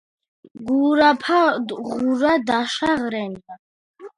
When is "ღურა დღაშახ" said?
1.91-3.01